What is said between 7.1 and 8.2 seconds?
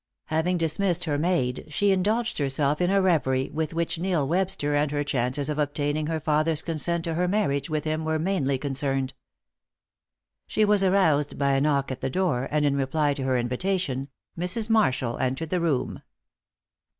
her marriage with him were